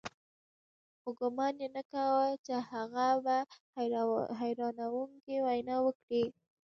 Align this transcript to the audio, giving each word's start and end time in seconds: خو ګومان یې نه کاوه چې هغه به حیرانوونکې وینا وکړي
خو 0.99 1.09
ګومان 1.19 1.53
یې 1.63 1.67
نه 1.75 1.83
کاوه 1.91 2.25
چې 2.45 2.55
هغه 2.71 3.07
به 3.25 3.37
حیرانوونکې 4.41 5.35
وینا 5.45 5.75
وکړي 5.85 6.23